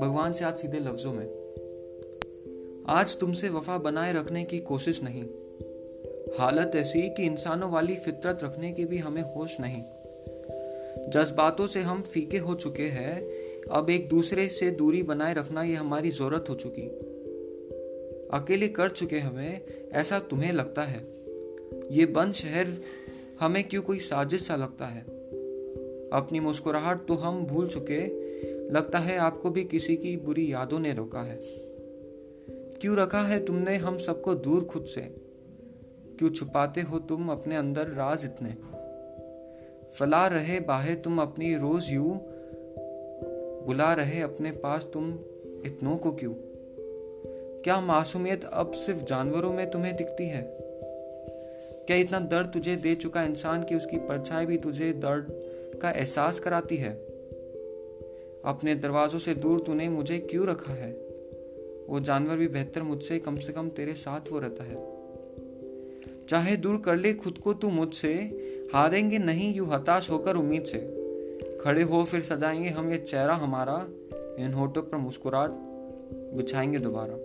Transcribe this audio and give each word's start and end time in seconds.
भगवान 0.00 0.32
से 0.32 0.44
आज 0.44 0.58
सीधे 0.58 0.78
लफ्जों 0.78 1.12
में। 1.12 1.26
आज 2.88 3.18
तुमसे 3.18 3.48
वफा 3.48 3.78
बनाए 3.78 4.12
रखने 4.12 4.44
की 4.44 4.58
कोशिश 4.58 5.00
नहीं। 5.02 5.24
हालत 6.38 6.72
ऐसी 6.76 7.02
कि 7.02 7.22
इंसानों 7.22 7.70
वाली 7.70 7.96
फितरत 7.96 8.38
रखने 8.42 8.72
की 8.72 8.84
भी 8.84 8.98
हमें 8.98 9.22
होश 9.22 9.56
नहीं। 9.60 9.82
जज्बातों 11.10 11.66
से 11.66 11.80
हम 11.80 12.02
फीके 12.02 12.38
हो 12.38 12.54
चुके 12.54 12.86
हैं, 12.86 13.28
अब 13.70 13.90
एक 13.90 14.08
दूसरे 14.08 14.48
से 14.48 14.70
दूरी 14.70 15.02
बनाए 15.02 15.34
रखना 15.34 15.62
ये 15.62 15.74
हमारी 15.74 16.10
ज़रूरत 16.10 16.44
हो 16.48 16.54
चुकी। 16.54 16.82
अकेले 18.32 18.68
कर 18.68 18.90
चुके 18.90 19.18
हमें, 19.18 19.60
ऐसा 19.92 20.18
तुम्हें 20.18 20.52
लगता 20.52 20.82
है? 20.82 21.00
ये 21.90 22.06
बंद 22.06 22.34
शहर 22.34 22.68
हमें 23.40 23.64
क्यों 23.64 23.82
कोई 23.82 23.98
साजिश 23.98 24.46
सा 24.46 24.56
लगता 24.56 24.86
है? 24.86 25.15
अपनी 26.12 26.40
मुस्कुराहट 26.40 27.06
तो 27.06 27.14
हम 27.14 27.46
भूल 27.46 27.66
चुके, 27.66 28.26
लगता 28.70 28.98
है 28.98 29.18
आपको 29.18 29.50
भी 29.50 29.64
किसी 29.64 29.96
की 29.96 30.16
बुरी 30.16 30.52
यादों 30.52 30.78
ने 30.78 30.94
रोका 30.94 31.22
है। 31.22 31.40
क्यों 32.80 32.96
रखा 32.96 33.20
है 33.20 33.44
तुमने 33.44 33.76
हम 33.76 33.98
सबको 33.98 34.34
दूर 34.34 34.64
खुद 34.64 34.84
से? 34.84 35.00
क्यों 36.18 36.30
छुपाते 36.30 36.80
हो 36.80 36.98
तुम 36.98 37.28
अपने 37.28 37.56
अंदर 37.56 37.86
राज 37.86 38.24
इतने? 38.24 38.50
फला 39.90 40.26
रहे 40.26 40.60
बाहे 40.60 40.94
तुम 40.94 41.22
अपनी 41.22 41.54
रोज 41.54 41.90
यू? 41.90 42.20
बुला 43.66 43.94
रहे 43.94 44.20
अपने 44.20 44.50
पास 44.50 44.88
तुम 44.92 45.18
इतनों 45.64 45.96
को 45.96 46.12
क्यों? 46.12 46.34
क्या 47.62 47.80
मासूमियत 47.80 48.44
अब 48.44 48.72
सिर्फ़ 48.72 49.04
जानवरों 49.04 49.52
में 49.52 49.70
तुम्हें 49.70 49.96
दिखती 49.96 50.26
है? 50.26 50.56
क्या 51.86 51.96
इतना 51.96 52.20
दर्द 52.20 52.50
तुझे 52.52 52.76
दे 52.76 52.94
चुका 52.94 53.22
इंसान 53.22 53.64
की 53.64 53.74
उसकी 53.74 53.96
परछाई 53.96 54.46
भी 54.46 54.56
तुझे 54.56 54.92
दर्द 54.92 55.45
का 55.82 55.90
एहसास 55.90 56.40
कराती 56.40 56.76
है। 56.76 56.92
अपने 58.44 58.74
दरवाजों 58.74 59.18
से 59.18 59.34
दूर 59.34 59.60
तूने 59.60 59.88
मुझे 59.88 60.18
क्यों 60.18 60.46
रखा 60.46 60.72
है? 60.72 60.92
वो 61.88 62.00
जानवर 62.00 62.36
भी 62.36 62.48
बेहतर 62.48 62.82
मुझसे 62.82 63.18
कम 63.18 63.36
से 63.36 63.52
कम 63.52 63.68
तेरे 63.68 63.94
साथ 63.94 64.32
वो 64.32 64.38
रहता 64.38 64.64
है। 64.64 64.96
चाहे 66.28 66.56
दूर 66.56 66.76
कर 66.76 66.96
ले 66.96 67.14
खुद 67.14 67.38
को 67.38 67.54
तू 67.54 67.68
मुझसे, 67.68 68.12
हारेंगे 68.74 69.18
नहीं 69.18 69.54
यू 69.54 69.64
हताश 69.64 70.10
होकर 70.10 70.36
उम्मीद 70.36 70.64
से। 70.64 70.96
खड़े 71.60 71.82
हो 71.82 72.04
फिर 72.04 72.22
सजाएँगे 72.22 72.68
हम 72.68 72.90
ये 72.90 72.98
चेहरा 72.98 73.34
हमारा, 73.34 73.88
इन 74.38 74.52
होठों 74.52 74.82
पर 74.82 74.96
मुस्कुराहट, 74.96 75.50
बिछाएँगे 76.34 76.78
दोबारा। 76.78 77.16